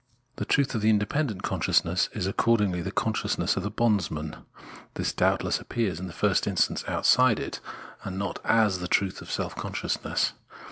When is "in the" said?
5.99-6.11